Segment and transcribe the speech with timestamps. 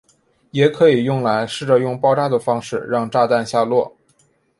[0.49, 3.95] 也可以用来试着用爆炸的方式让炸弹下落。